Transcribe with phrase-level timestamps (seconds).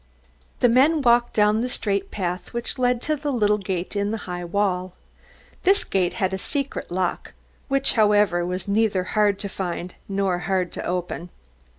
[0.61, 4.17] The men walked down the straight path which led to the little gate in the
[4.25, 4.93] high wall.
[5.61, 7.33] This gate had a secret lock,
[7.67, 11.29] which, however, was neither hard to find nor hard to open.